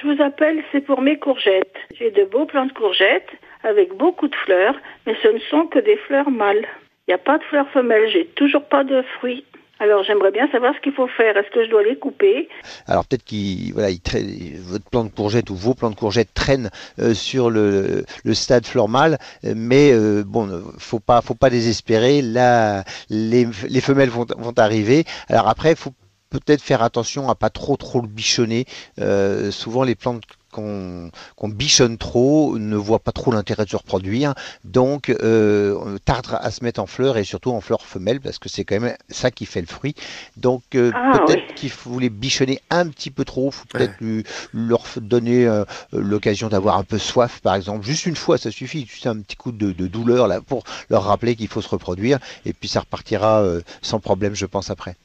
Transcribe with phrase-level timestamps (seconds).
[0.00, 1.76] Je vous appelle, c'est pour mes courgettes.
[1.98, 3.28] J'ai de beaux plants de courgettes
[3.64, 4.74] avec beaucoup de fleurs,
[5.06, 6.66] mais ce ne sont que des fleurs mâles.
[7.06, 9.44] Il n'y a pas de fleurs femelles, j'ai toujours pas de fruits.
[9.78, 11.36] Alors j'aimerais bien savoir ce qu'il faut faire.
[11.36, 12.48] Est-ce que je dois les couper?
[12.86, 13.88] Alors peut-être qu'il voilà,
[14.62, 18.88] votre plant de courgette ou vos plants de courgette traînent euh, sur le, stade fleur
[18.88, 20.48] mâle, mais euh, bon,
[20.78, 22.20] faut pas faut pas désespérer.
[22.22, 25.04] Là, les, les femelles vont, vont arriver.
[25.28, 25.92] Alors après, faut
[26.30, 28.66] peut-être faire attention à pas trop trop le bichonner.
[29.00, 30.22] Euh, souvent les plantes
[30.52, 35.96] qu'on qu'on bichonne trop ne voient pas trop l'intérêt de se reproduire, donc euh, on
[35.98, 38.80] tarde à se mettre en fleurs et surtout en fleurs femelles parce que c'est quand
[38.80, 39.94] même ça qui fait le fruit.
[40.36, 41.54] Donc euh, Ah, peut-être oui.
[41.54, 46.48] qu'il faut les bichonner un petit peu trop, faut peut-être lui- leur donner euh, l'occasion
[46.48, 49.52] d'avoir un peu soif par exemple, juste une fois ça suffit, juste un petit coup
[49.52, 53.40] de, de douleur là pour leur rappeler qu'il faut se reproduire et puis ça repartira
[53.42, 54.96] euh, sans problème je pense après.